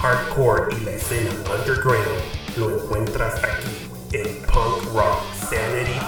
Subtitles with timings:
[0.00, 2.06] hardcore y la escena underground
[2.56, 5.20] lo encuentras aquí en Punk Rock
[5.50, 6.00] Sanity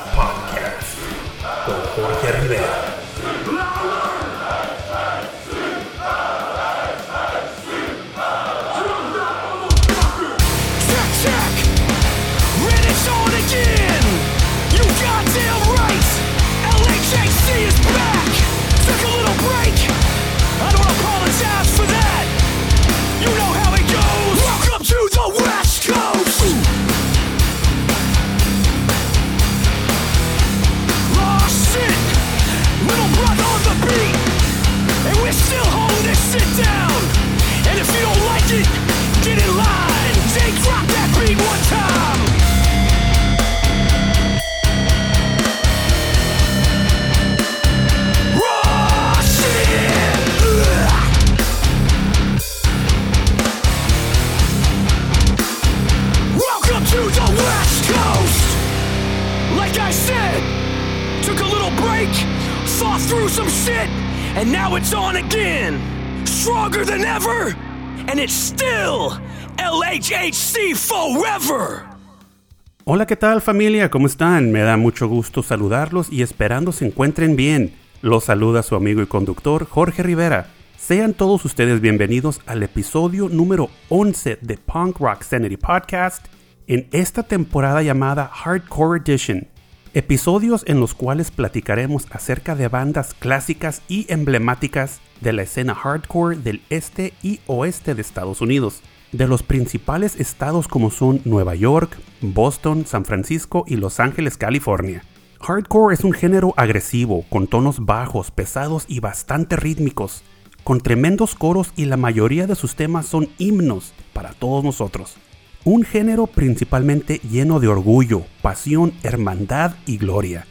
[72.84, 73.90] Hola, ¿qué tal familia?
[73.90, 74.52] ¿Cómo están?
[74.52, 77.74] Me da mucho gusto saludarlos y esperando se encuentren bien.
[78.02, 80.48] Los saluda su amigo y conductor Jorge Rivera.
[80.76, 86.27] Sean todos ustedes bienvenidos al episodio número 11 de Punk Rock Sanity Podcast
[86.66, 89.52] en esta temporada llamada Hardcore Edition.
[89.94, 96.38] Episodios en los cuales platicaremos acerca de bandas clásicas y emblemáticas de la escena hardcore
[96.38, 101.98] del este y oeste de Estados Unidos de los principales estados como son Nueva York,
[102.22, 105.04] Boston, San Francisco y Los Ángeles, California.
[105.40, 110.22] Hardcore es un género agresivo, con tonos bajos, pesados y bastante rítmicos,
[110.64, 115.17] con tremendos coros y la mayoría de sus temas son himnos para todos nosotros.
[115.64, 120.45] Un género principalmente lleno de orgullo, pasión, hermandad y gloria.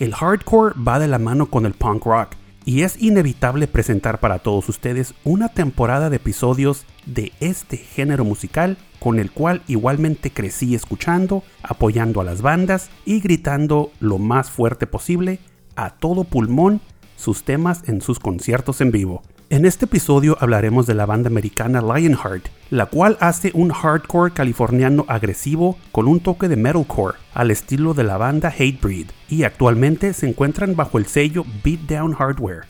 [0.00, 2.28] El hardcore va de la mano con el punk rock,
[2.64, 8.78] y es inevitable presentar para todos ustedes una temporada de episodios de este género musical
[9.00, 14.86] con el cual igualmente crecí escuchando, apoyando a las bandas y gritando lo más fuerte
[14.86, 15.40] posible
[15.76, 16.80] a todo pulmón
[17.16, 19.22] sus temas en sus conciertos en vivo.
[19.54, 25.04] En este episodio hablaremos de la banda americana Lionheart, la cual hace un hardcore californiano
[25.06, 30.28] agresivo con un toque de metalcore al estilo de la banda Hatebreed y actualmente se
[30.28, 32.64] encuentran bajo el sello Beatdown Hardware.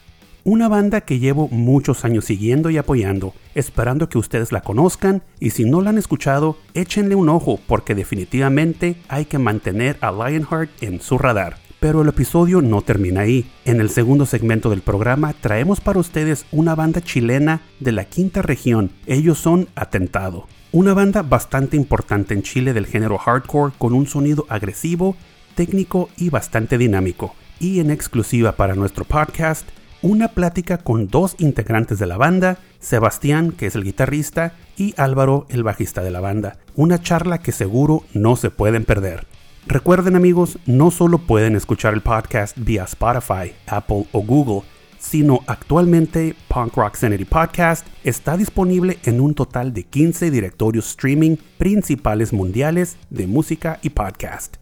[0.44, 5.52] Una banda que llevo muchos años siguiendo y apoyando, esperando que ustedes la conozcan y
[5.52, 10.68] si no la han escuchado, échenle un ojo porque definitivamente hay que mantener a Lionheart
[10.82, 11.63] en su radar.
[11.84, 13.44] Pero el episodio no termina ahí.
[13.66, 18.40] En el segundo segmento del programa traemos para ustedes una banda chilena de la quinta
[18.40, 18.90] región.
[19.04, 20.48] Ellos son Atentado.
[20.72, 25.14] Una banda bastante importante en Chile del género hardcore con un sonido agresivo,
[25.56, 27.34] técnico y bastante dinámico.
[27.60, 29.68] Y en exclusiva para nuestro podcast,
[30.00, 35.44] una plática con dos integrantes de la banda, Sebastián, que es el guitarrista, y Álvaro,
[35.50, 36.56] el bajista de la banda.
[36.76, 39.26] Una charla que seguro no se pueden perder.
[39.66, 44.62] Recuerden amigos, no solo pueden escuchar el podcast vía Spotify, Apple o Google,
[44.98, 51.36] sino actualmente Punk Rock Sanity Podcast está disponible en un total de 15 directorios streaming
[51.56, 54.56] principales mundiales de música y podcast.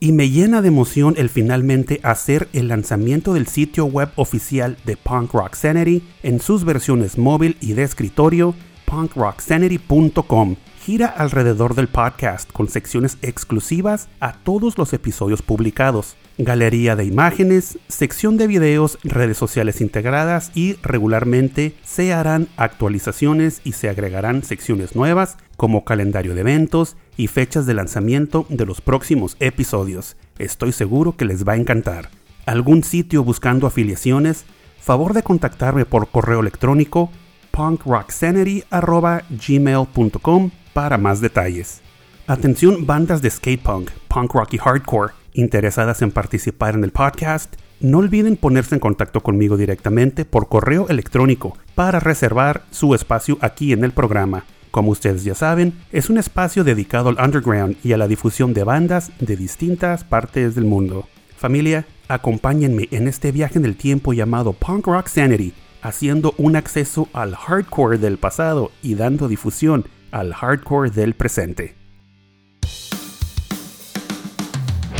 [0.00, 4.96] Y me llena de emoción el finalmente hacer el lanzamiento del sitio web oficial de
[4.96, 8.54] Punk Rock Sanity en sus versiones móvil y de escritorio,
[8.86, 17.04] punkrocksanity.com gira alrededor del podcast con secciones exclusivas a todos los episodios publicados, galería de
[17.04, 24.42] imágenes, sección de videos, redes sociales integradas y regularmente se harán actualizaciones y se agregarán
[24.42, 30.16] secciones nuevas como calendario de eventos y fechas de lanzamiento de los próximos episodios.
[30.38, 32.08] Estoy seguro que les va a encantar.
[32.46, 34.46] ¿Algún sitio buscando afiliaciones?
[34.80, 37.10] Favor de contactarme por correo electrónico
[37.50, 41.80] punkrocksanity.gmail.com para más detalles.
[42.26, 47.54] Atención bandas de skate punk, punk rock y hardcore interesadas en participar en el podcast,
[47.80, 53.72] no olviden ponerse en contacto conmigo directamente por correo electrónico para reservar su espacio aquí
[53.72, 54.44] en el programa.
[54.70, 58.64] Como ustedes ya saben, es un espacio dedicado al underground y a la difusión de
[58.64, 61.08] bandas de distintas partes del mundo.
[61.36, 67.08] Familia, acompáñenme en este viaje en el tiempo llamado Punk Rock Sanity, haciendo un acceso
[67.12, 71.74] al hardcore del pasado y dando difusión al hardcore del presente.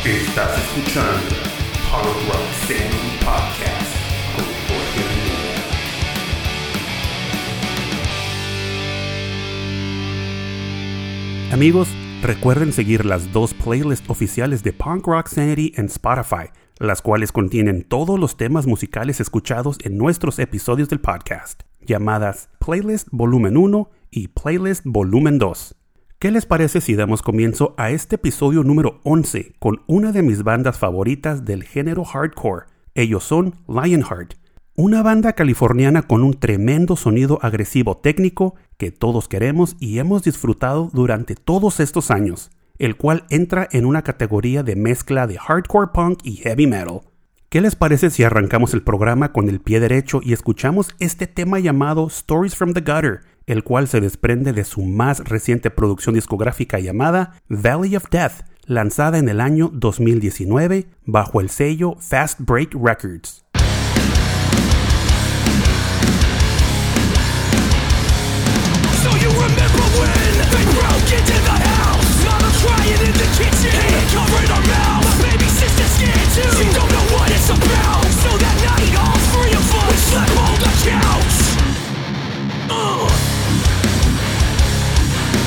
[0.04, 1.34] Estás escuchando
[1.90, 2.48] Punk Rock
[3.24, 3.94] Podcast
[4.34, 5.70] con Jorge Rivera.
[11.52, 11.88] Amigos,
[12.22, 16.48] recuerden seguir las dos playlists oficiales de Punk Rock Sanity en Spotify,
[16.80, 23.08] las cuales contienen todos los temas musicales escuchados en nuestros episodios del podcast, llamadas Playlist
[23.12, 25.76] Volumen 1 y Playlist Volumen 2.
[26.18, 30.42] ¿Qué les parece si damos comienzo a este episodio número 11 con una de mis
[30.42, 32.66] bandas favoritas del género hardcore?
[32.94, 34.34] Ellos son Lionheart,
[34.74, 40.88] una banda californiana con un tremendo sonido agresivo técnico que todos queremos y hemos disfrutado
[40.94, 42.50] durante todos estos años,
[42.80, 47.02] el cual entra en una categoría de mezcla de hardcore punk y heavy metal.
[47.50, 51.58] ¿Qué les parece si arrancamos el programa con el pie derecho y escuchamos este tema
[51.58, 56.78] llamado Stories from the Gutter, el cual se desprende de su más reciente producción discográfica
[56.78, 63.44] llamada Valley of Death, lanzada en el año 2019 bajo el sello Fast Break Records.
[73.20, 73.76] The kitchen.
[75.04, 76.48] My baby scared too.
[76.72, 78.00] Don't know what it's about.
[78.24, 81.36] So that night, all three of us we slept on the couch.
[82.72, 83.04] Uh.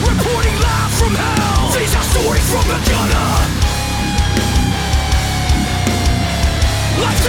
[0.06, 1.74] Reporting live from hell.
[1.74, 3.64] These are stories from the gutter.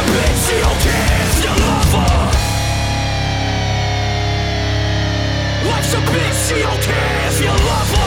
[0.04, 2.18] Bitch, she don't care if you love her.
[5.70, 8.03] Life's a bitch, she don't care if you love her.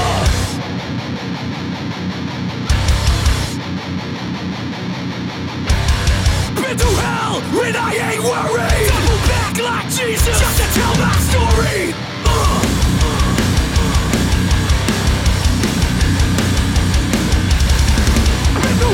[6.67, 8.91] Through hell, and I ain't worried.
[8.91, 11.95] Double back like Jesus, just to tell my story.
[12.27, 12.59] Uh.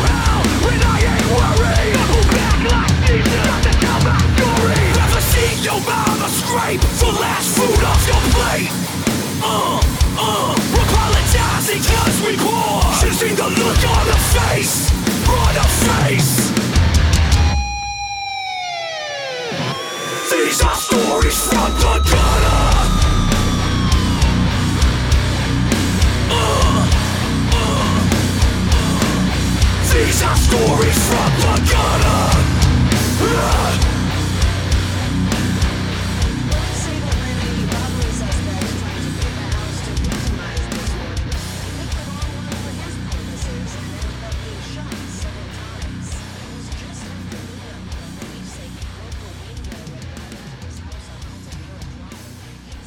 [0.06, 1.98] Hell, and I ain't worried.
[1.98, 4.86] Double back like Jesus, just to tell my story.
[4.94, 8.70] Never seen your mama scrape the last food off your plate.
[9.42, 9.82] Uh,
[10.22, 10.54] uh,
[11.74, 12.86] cause we poor.
[13.02, 14.94] Should've seen the look on her face,
[15.26, 16.53] on her face.
[20.34, 22.64] These are stories from the gutter.
[26.32, 26.88] Uh,
[27.54, 28.02] uh,
[29.94, 32.34] These are stories from the gutter.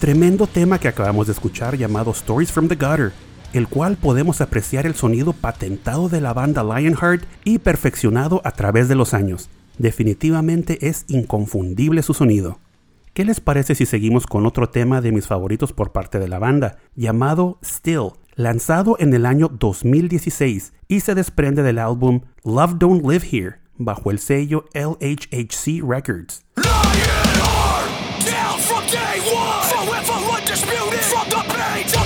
[0.00, 3.12] Tremendo tema que acabamos de escuchar llamado Stories from the Gutter,
[3.54, 8.88] el cual podemos apreciar el sonido patentado de la banda Lionheart y perfeccionado a través
[8.88, 9.48] de los años.
[9.78, 12.58] Definitivamente es inconfundible su sonido.
[13.14, 16.38] ¿Qué les parece si seguimos con otro tema de mis favoritos por parte de la
[16.38, 23.02] banda, llamado Still, lanzado en el año 2016 y se desprende del álbum Love Don't
[23.02, 26.44] Live Here, bajo el sello LHHC Records?
[26.56, 27.88] Lionheart,
[28.26, 29.65] down from day one,
[30.56, 32.05] undisputed from the bay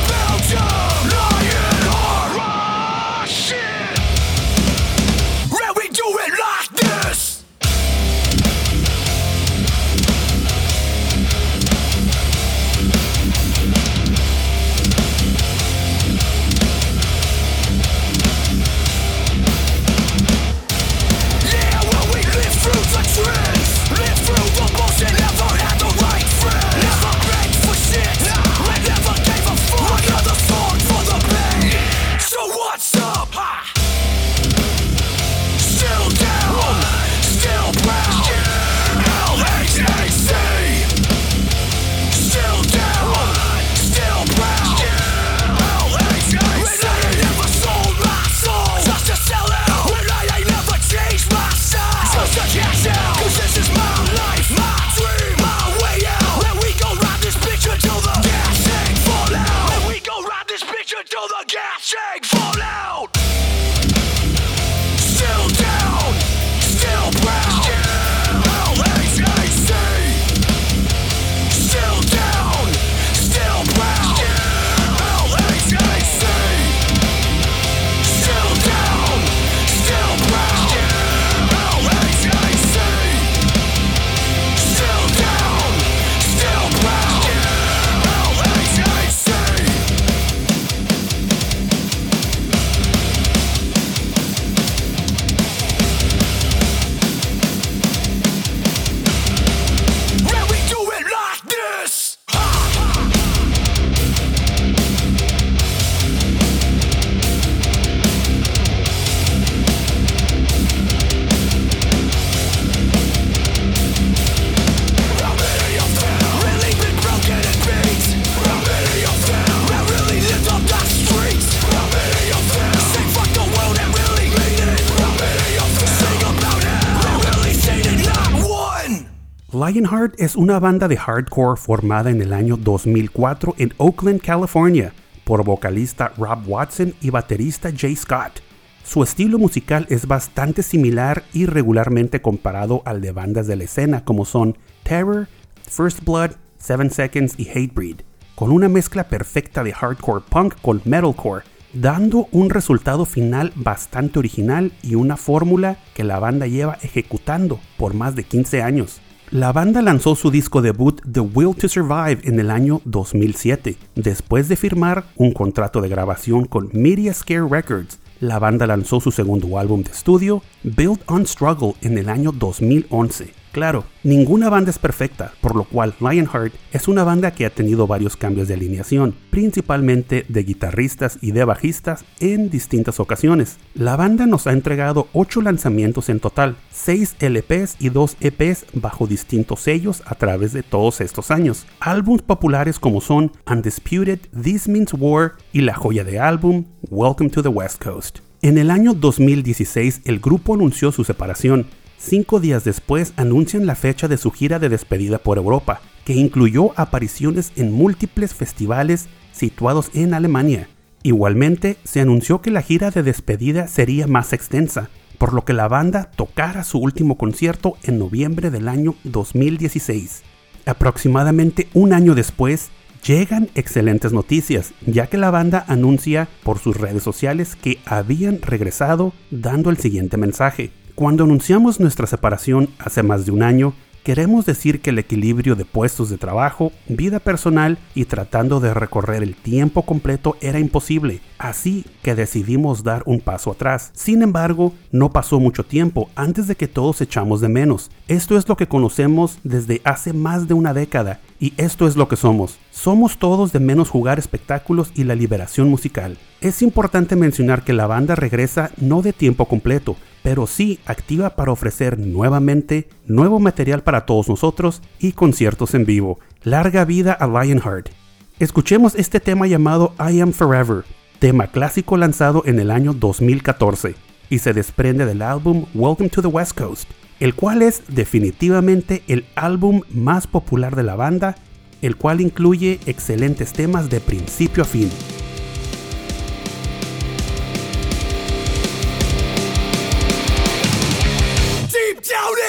[129.71, 135.45] Lionheart es una banda de hardcore formada en el año 2004 en Oakland, California, por
[135.45, 138.41] vocalista Rob Watson y baterista Jay Scott.
[138.83, 144.05] Su estilo musical es bastante similar y regularmente comparado al de bandas de la escena
[144.05, 145.29] como son Terror,
[145.69, 148.01] First Blood, Seven Seconds y Hatebreed,
[148.35, 154.73] con una mezcla perfecta de hardcore punk con metalcore, dando un resultado final bastante original
[154.83, 159.01] y una fórmula que la banda lleva ejecutando por más de 15 años.
[159.33, 164.49] La banda lanzó su disco debut The Will to Survive en el año 2007, después
[164.49, 168.01] de firmar un contrato de grabación con Media Scare Records.
[168.19, 173.40] La banda lanzó su segundo álbum de estudio, Build on Struggle, en el año 2011.
[173.53, 177.89] Claro, ninguna banda es perfecta, por lo cual Lionheart es una banda que ha tenido
[177.89, 183.59] varios cambios de alineación, principalmente de guitarristas y de bajistas en distintas ocasiones.
[183.75, 189.09] La banda nos ha entregado 8 lanzamientos en total, 6 LPs y 2 EPs bajo
[189.09, 191.67] distintos sellos a través de todos estos años.
[191.81, 197.43] Álbumes populares como son Undisputed, This Means War y la joya de álbum Welcome to
[197.43, 198.21] the West Coast.
[198.43, 201.67] En el año 2016 el grupo anunció su separación,
[202.03, 206.73] Cinco días después anuncian la fecha de su gira de despedida por Europa, que incluyó
[206.81, 210.67] apariciones en múltiples festivales situados en Alemania.
[211.03, 214.89] Igualmente, se anunció que la gira de despedida sería más extensa,
[215.19, 220.23] por lo que la banda tocara su último concierto en noviembre del año 2016.
[220.65, 222.71] Aproximadamente un año después,
[223.07, 229.13] llegan excelentes noticias, ya que la banda anuncia por sus redes sociales que habían regresado
[229.31, 230.80] dando el siguiente mensaje.
[231.01, 233.73] Cuando anunciamos nuestra separación hace más de un año,
[234.05, 239.23] queremos decir que el equilibrio de puestos de trabajo, vida personal y tratando de recorrer
[239.23, 243.93] el tiempo completo era imposible, así que decidimos dar un paso atrás.
[243.95, 247.91] Sin embargo, no pasó mucho tiempo antes de que todos echamos de menos.
[248.07, 252.09] Esto es lo que conocemos desde hace más de una década y esto es lo
[252.09, 252.59] que somos.
[252.73, 256.19] Somos todos de menos jugar espectáculos y la liberación musical.
[256.41, 261.53] Es importante mencionar que la banda regresa no de tiempo completo, pero sí activa para
[261.53, 266.19] ofrecer nuevamente nuevo material para todos nosotros y conciertos en vivo.
[266.43, 267.91] Larga vida a Lionheart.
[268.39, 270.85] Escuchemos este tema llamado I Am Forever,
[271.19, 273.95] tema clásico lanzado en el año 2014
[274.31, 279.27] y se desprende del álbum Welcome to the West Coast, el cual es definitivamente el
[279.35, 281.35] álbum más popular de la banda,
[281.83, 284.89] el cual incluye excelentes temas de principio a fin.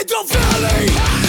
[0.01, 1.20] In the valley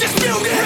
[0.00, 0.59] Forever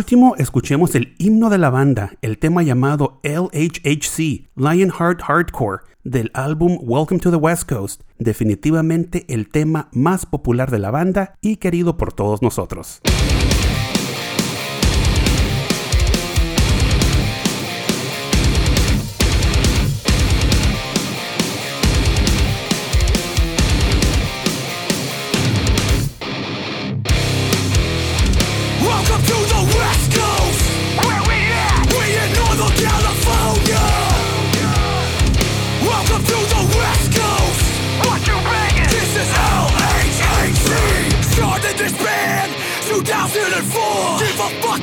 [0.00, 6.78] último, escuchemos el himno de la banda, el tema llamado LHHC, Lionheart Hardcore, del álbum
[6.80, 11.98] Welcome to the West Coast, definitivamente el tema más popular de la banda y querido
[11.98, 13.02] por todos nosotros.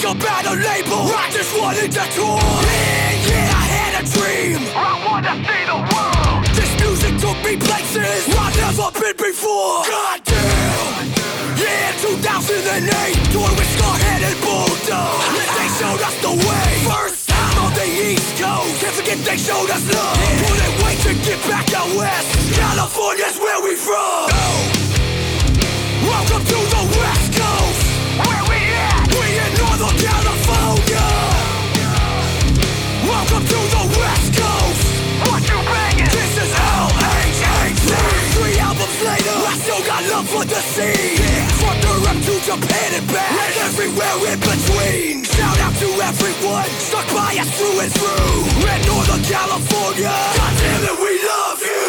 [0.07, 1.11] About a label.
[1.11, 2.39] I just wanted to tour.
[2.39, 4.63] Yeah, yeah, I had a dream.
[4.71, 6.47] I wanna see the world.
[6.55, 9.83] This music took me places I've never been before.
[9.83, 11.11] Goddamn.
[11.59, 15.19] Yeah, 2008, toured with Scarhead and Bulldog.
[15.59, 16.71] They showed us the way.
[16.87, 18.79] First time on the East Coast.
[18.79, 20.15] Can't forget they showed us love.
[20.47, 22.31] Couldn't wait to get back out west.
[22.55, 24.31] California's where we from.
[26.07, 27.36] Welcome to the West
[40.37, 41.47] for the scene.
[41.61, 45.23] From Europe to Japan and back, and everywhere in between.
[45.23, 48.37] Shout out to everyone stuck by us through and through.
[48.71, 51.87] In Northern California, God damn it, we love you.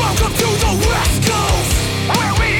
[0.00, 1.72] Welcome to the West Coast.
[2.14, 2.34] Where?
[2.40, 2.53] We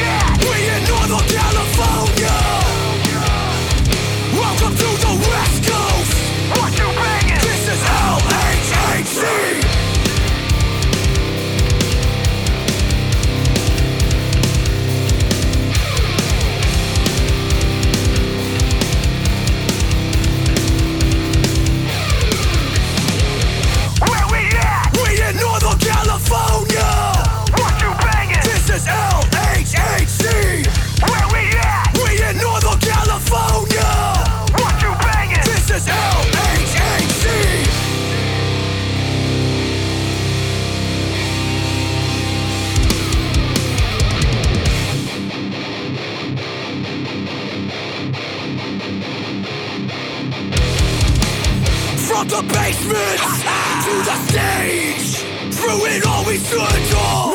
[52.85, 53.45] the
[53.85, 57.34] to the stage, through it all we stood tall.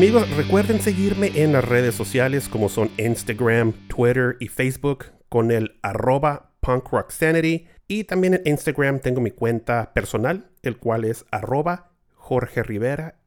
[0.00, 5.78] Amigos, recuerden seguirme en las redes sociales como son Instagram, Twitter y Facebook con el
[5.82, 7.66] arroba punkrocksanity.
[7.86, 13.18] Y también en Instagram tengo mi cuenta personal, el cual es arroba Jorge Rivera-PRS.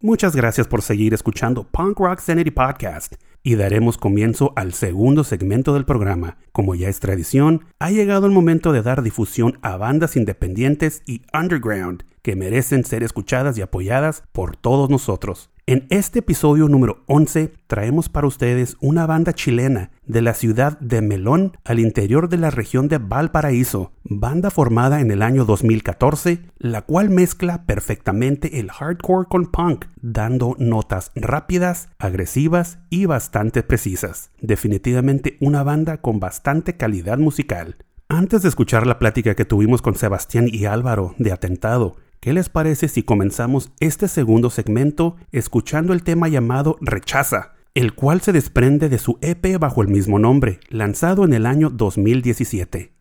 [0.00, 5.74] Muchas gracias por seguir escuchando Punk Rock Sanity Podcast y daremos comienzo al segundo segmento
[5.74, 6.38] del programa.
[6.50, 11.22] Como ya es tradición, ha llegado el momento de dar difusión a bandas independientes y
[11.32, 15.50] underground que merecen ser escuchadas y apoyadas por todos nosotros.
[15.70, 21.00] En este episodio número 11 traemos para ustedes una banda chilena de la ciudad de
[21.00, 26.82] Melón al interior de la región de Valparaíso, banda formada en el año 2014, la
[26.82, 34.32] cual mezcla perfectamente el hardcore con punk, dando notas rápidas, agresivas y bastante precisas.
[34.40, 37.76] Definitivamente una banda con bastante calidad musical.
[38.08, 42.50] Antes de escuchar la plática que tuvimos con Sebastián y Álvaro de Atentado, ¿Qué les
[42.50, 48.90] parece si comenzamos este segundo segmento escuchando el tema llamado Rechaza, el cual se desprende
[48.90, 52.99] de su EP bajo el mismo nombre, lanzado en el año 2017?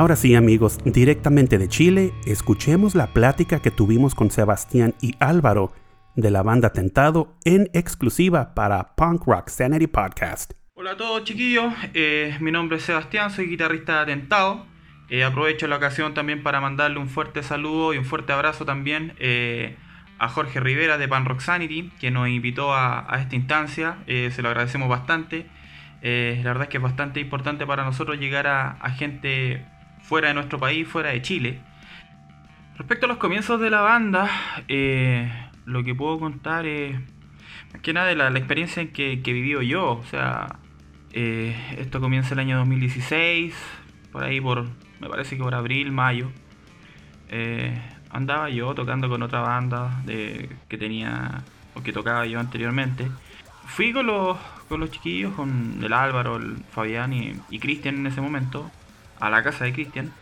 [0.00, 5.74] Ahora sí amigos, directamente de Chile, escuchemos la plática que tuvimos con Sebastián y Álvaro
[6.16, 10.54] de la banda Tentado en exclusiva para Punk Rock Sanity Podcast.
[10.72, 14.64] Hola a todos chiquillos, Eh, mi nombre es Sebastián, soy guitarrista de Atentado.
[15.10, 19.12] Eh, aprovecho la ocasión también para mandarle un fuerte saludo y un fuerte abrazo también
[19.18, 19.76] eh,
[20.18, 23.98] a Jorge Rivera de Pan Rock Sanity, que nos invitó a, esta instancia.
[24.06, 25.44] Se lo agradecemos bastante.
[26.00, 29.62] La verdad es que es bastante importante para nosotros llegar a gente
[30.10, 31.60] fuera de nuestro país, fuera de Chile.
[32.76, 34.28] Respecto a los comienzos de la banda,
[34.66, 35.30] eh,
[35.66, 36.98] lo que puedo contar es
[37.72, 39.92] más que nada de la, experiencia en que, que vivido yo.
[39.92, 40.56] O sea,
[41.12, 43.54] eh, esto comienza el año 2016,
[44.10, 44.68] por ahí por,
[44.98, 46.32] me parece que por abril, mayo.
[47.28, 51.44] Eh, andaba yo tocando con otra banda que tenía,
[51.74, 53.08] o que tocaba yo anteriormente.
[53.66, 54.36] Fui con los,
[54.68, 58.72] con los chiquillos, con el Álvaro, el Fabián y, y Cristian en ese momento,
[59.20, 60.12] a la casa de Cristian,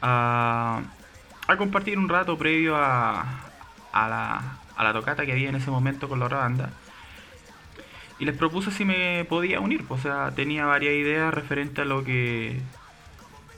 [0.00, 0.82] a,
[1.48, 3.22] a compartir un rato previo a,
[3.92, 4.42] a, la,
[4.76, 6.70] a la tocata que había en ese momento con la otra banda.
[8.18, 11.84] Y les propuse si me podía unir, pues, o sea, tenía varias ideas referente a
[11.84, 12.60] lo que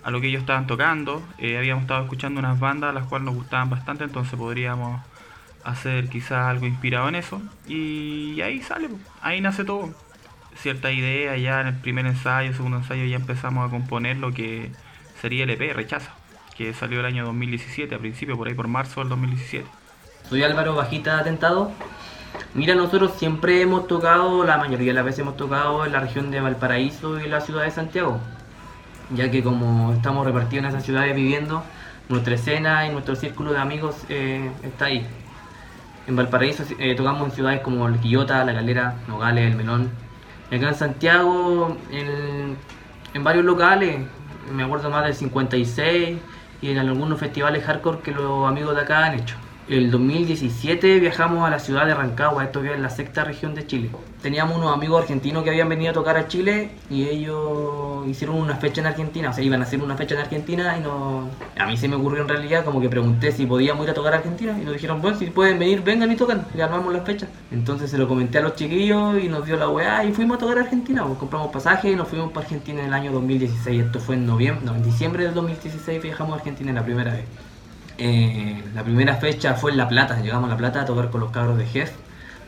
[0.03, 1.23] a lo que ellos estaban tocando.
[1.39, 5.01] Eh, habíamos estado escuchando unas bandas las cuales nos gustaban bastante, entonces podríamos
[5.65, 7.43] hacer quizás algo inspirado en eso.
[7.67, 9.95] Y ahí sale, pues, ahí nace todo.
[10.57, 14.71] Cierta idea, ya en el primer ensayo, segundo ensayo, ya empezamos a componer lo que
[15.25, 16.11] sería el EP Rechaza,
[16.55, 19.67] que salió el año 2017, a principio, por ahí por marzo del 2017.
[20.29, 21.73] Soy Álvaro Bajita Atentado.
[22.53, 26.31] Mira, nosotros siempre hemos tocado, la mayoría de las veces hemos tocado en la región
[26.31, 28.21] de Valparaíso y la ciudad de Santiago,
[29.15, 31.65] ya que como estamos repartidos en esas ciudades viviendo,
[32.11, 35.07] nuestra escena y nuestro círculo de amigos eh, está ahí.
[36.07, 39.91] En Valparaíso eh, tocamos en ciudades como El Quillota, La Galera, Nogales, El Melón.
[40.51, 42.59] Y acá en Santiago, en,
[43.15, 44.03] en varios locales,
[44.51, 46.23] me acuerdo más del 56
[46.61, 49.44] y en algunos festivales hardcore que los amigos de acá han hecho.
[49.67, 53.67] El 2017 viajamos a la ciudad de Rancagua, esto que es la sexta región de
[53.67, 53.89] Chile.
[54.21, 58.57] Teníamos unos amigos argentinos que habían venido a tocar a Chile y ellos hicieron una
[58.57, 61.31] fecha en Argentina, o sea, iban a hacer una fecha en Argentina y no...
[61.59, 64.13] A mí se me ocurrió en realidad como que pregunté si podíamos ir a tocar
[64.13, 67.01] a Argentina y nos dijeron, bueno, si pueden venir, vengan y tocan, y armamos la
[67.01, 67.27] fecha.
[67.51, 70.41] Entonces se lo comenté a los chiquillos y nos dio la weá y fuimos a
[70.41, 73.87] tocar a Argentina, pues compramos pasaje y nos fuimos para Argentina en el año 2016,
[73.87, 77.25] esto fue en noviembre, no, en diciembre del 2016 viajamos a Argentina la primera vez.
[77.99, 81.21] Eh, la primera fecha fue en La Plata, llegamos a La Plata a tocar con
[81.21, 81.93] los cabros de Jeff.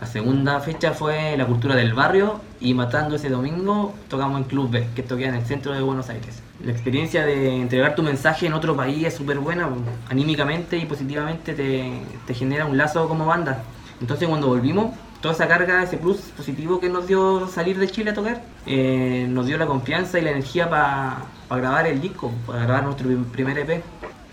[0.00, 4.70] La segunda fecha fue La Cultura del Barrio y matando ese domingo tocamos en Club
[4.70, 6.42] B, que esto queda en el centro de Buenos Aires.
[6.62, 9.68] La experiencia de entregar tu mensaje en otro país es súper buena,
[10.10, 11.92] anímicamente y positivamente te,
[12.26, 13.62] te genera un lazo como banda.
[14.00, 18.10] Entonces cuando volvimos, toda esa carga, ese plus positivo que nos dio salir de Chile
[18.10, 22.62] a tocar, eh, nos dio la confianza y la energía para grabar el disco, para
[22.62, 23.82] grabar nuestro primer EP.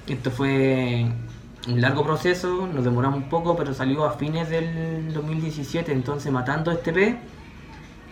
[0.08, 1.06] Esto fue
[1.66, 6.72] un largo proceso, nos demoramos un poco, pero salió a fines del 2017, entonces matando
[6.72, 7.18] este EP,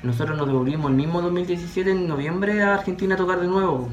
[0.02, 3.90] nosotros nos devolvimos el mismo 2017 en noviembre a Argentina a tocar de nuevo.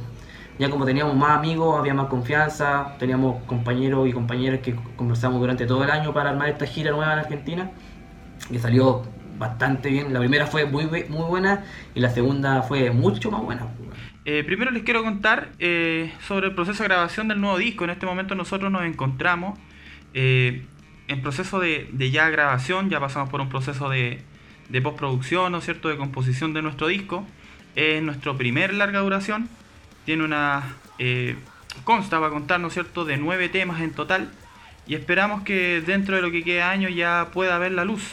[0.61, 5.67] Ya como teníamos más amigos, había más confianza, teníamos compañeros y compañeras que conversamos durante
[5.67, 7.71] todo el año para armar esta gira nueva en Argentina,
[8.49, 9.03] que salió
[9.39, 10.13] bastante bien.
[10.13, 11.65] La primera fue muy, muy buena
[11.97, 13.67] y la segunda fue mucho más buena.
[14.31, 17.85] Eh, primero les quiero contar eh, sobre el proceso de grabación del nuevo disco.
[17.85, 19.59] En este momento nosotros nos encontramos
[20.13, 20.67] eh,
[21.07, 24.21] en proceso de, ya grabación, ya pasamos por un proceso de,
[24.69, 27.27] de postproducción, ¿no es cierto?, de composición de nuestro disco.
[27.75, 29.49] Es nuestro primer larga duración.
[30.05, 30.75] Tiene una...
[31.85, 34.31] consta, va a contar, ¿no es cierto?, de nueve temas en total.
[34.87, 38.05] Y esperamos que dentro de lo que queda año ya pueda ver la luz.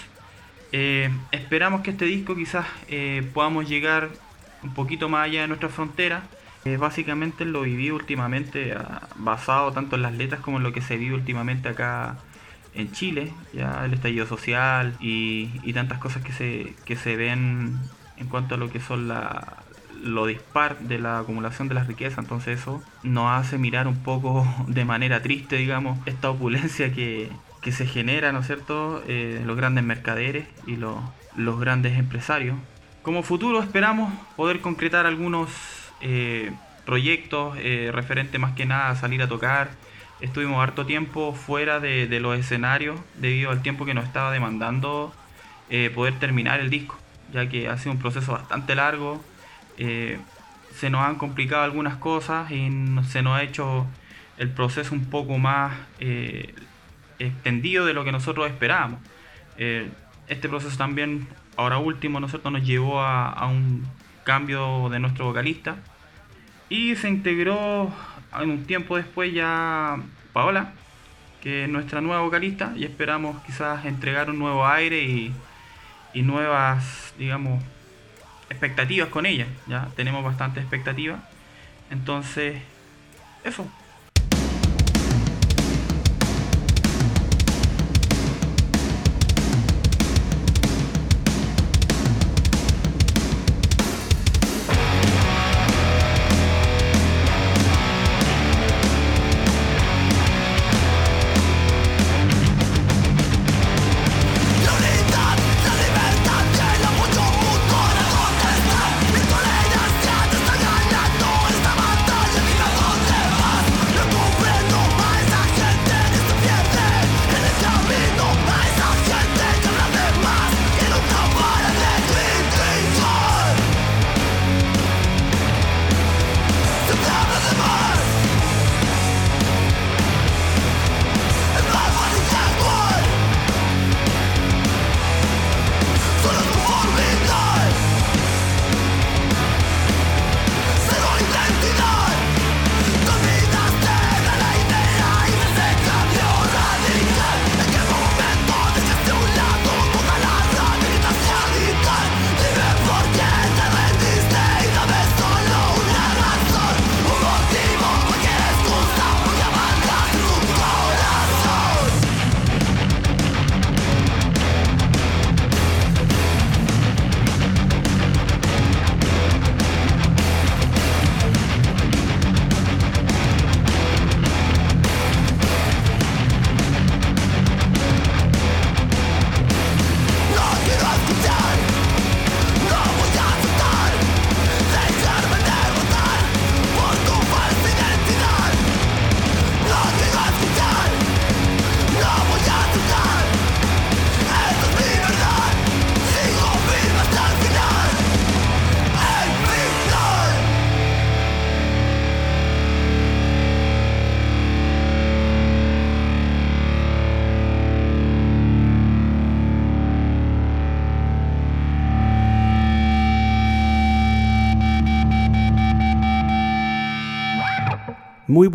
[1.31, 2.65] Esperamos que este disco quizás
[3.33, 4.11] podamos llegar
[4.65, 6.23] un poquito más allá de nuestra frontera.
[6.65, 10.81] Eh, básicamente lo vivido últimamente, ah, basado tanto en las letras como en lo que
[10.81, 12.17] se vive últimamente acá
[12.73, 17.79] en Chile, ya el estallido social y, y tantas cosas que se, que se ven
[18.17, 19.57] en cuanto a lo que son la,
[20.03, 22.19] lo dispar de la acumulación de las riquezas.
[22.19, 27.29] Entonces eso nos hace mirar un poco de manera triste, digamos, esta opulencia que,
[27.61, 32.57] que se genera, ¿no es cierto?, eh, los grandes mercaderes y los grandes empresarios.
[33.05, 35.51] Como futuro esperamos poder concretar algunos
[36.01, 36.51] eh,
[36.87, 39.69] proyectos eh, referente más que nada a salir a tocar.
[40.21, 45.13] Estuvimos harto tiempo fuera de, los escenarios debido al tiempo que nos estaba demandando
[45.69, 46.97] eh, poder terminar el disco,
[47.31, 49.23] ya que ha sido un proceso bastante largo.
[49.77, 50.17] eh,
[50.73, 52.69] se nos han complicado algunas cosas y
[53.07, 53.85] se nos ha hecho
[54.39, 55.73] el proceso un poco más
[57.19, 58.99] extendido de lo que nosotros esperábamos.
[60.27, 63.85] Este proceso también, ahora último, ¿no es cierto?, nos llevó a, a un
[64.23, 65.77] cambio de nuestro vocalista
[66.69, 67.93] y se integró
[68.41, 69.97] en un tiempo después ya
[70.33, 70.73] Paola,
[71.41, 75.33] que es nuestra nueva vocalista, y esperamos quizás entregar un nuevo aire y,
[76.13, 77.63] y nuevas, digamos,
[78.49, 79.47] expectativas con ella.
[79.67, 81.19] Ya tenemos bastante expectativas.
[81.91, 82.61] Entonces,
[83.43, 83.67] eso.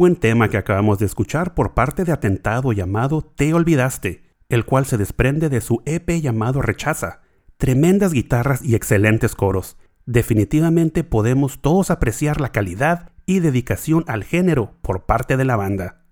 [0.00, 4.86] Buen tema que acabamos de escuchar por parte de Atentado llamado Te Olvidaste, el cual
[4.86, 7.20] se desprende de su EP llamado Rechaza.
[7.58, 9.76] Tremendas guitarras y excelentes coros.
[10.06, 16.06] Definitivamente podemos todos apreciar la calidad y dedicación al género por parte de la banda.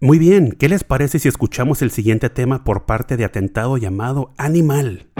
[0.00, 4.32] Muy bien, ¿qué les parece si escuchamos el siguiente tema por parte de Atentado llamado
[4.38, 5.10] Animal?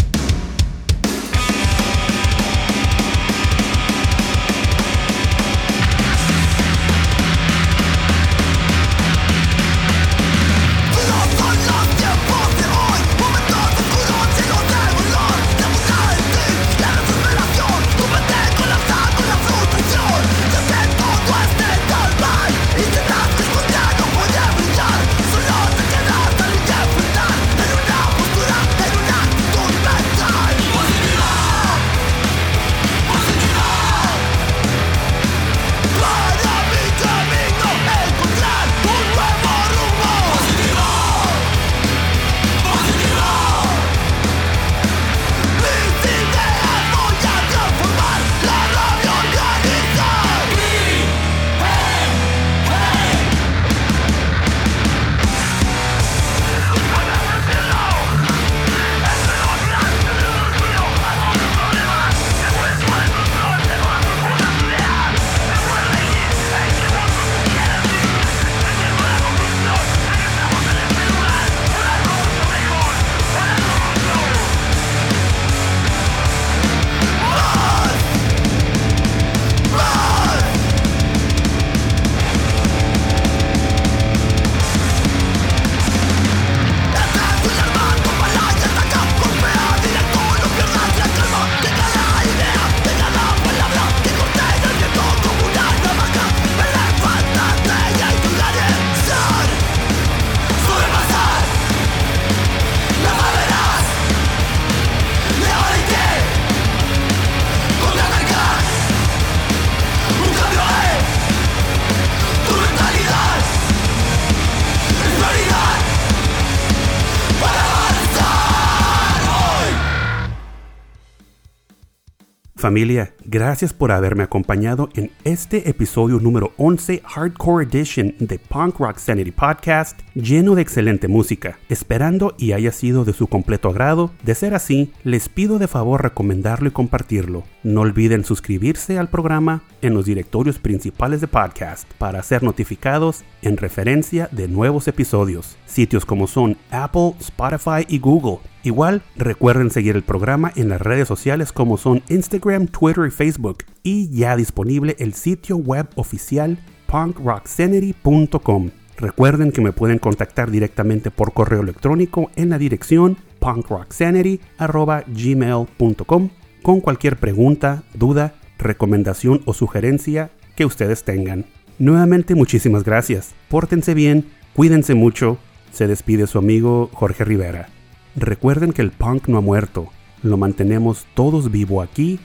[122.70, 128.98] Familia, gracias por haberme acompañado en este episodio número 11 Hardcore Edition de Punk Rock
[128.98, 134.10] Sanity Podcast, lleno de excelente música, esperando y haya sido de su completo agrado.
[134.24, 137.44] De ser así, les pido de favor recomendarlo y compartirlo.
[137.62, 143.58] No olviden suscribirse al programa en los directorios principales de podcast para ser notificados en
[143.58, 145.56] referencia de nuevos episodios.
[145.66, 148.40] Sitios como son Apple, Spotify y Google.
[148.62, 153.64] Igual, recuerden seguir el programa en las redes sociales como son Instagram, Twitter y Facebook.
[153.82, 158.70] Y ya disponible el sitio web oficial punkrocksanity.com.
[158.96, 166.30] Recuerden que me pueden contactar directamente por correo electrónico en la dirección punkrocksanity.gmail.com
[166.62, 171.44] con cualquier pregunta, duda, recomendación o sugerencia que ustedes tengan.
[171.78, 173.34] Nuevamente muchísimas gracias.
[173.50, 175.36] Pórtense bien, cuídense mucho.
[175.72, 177.68] Se despide su amigo Jorge Rivera.
[178.16, 179.90] Recuerden que el punk no ha muerto,
[180.22, 182.18] lo mantenemos todos vivo aquí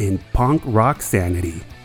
[0.00, 1.77] en Punk Rock Sanity.